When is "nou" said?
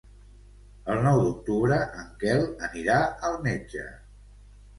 1.07-1.21